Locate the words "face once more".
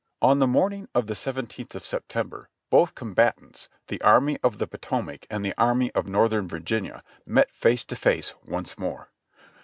7.95-9.11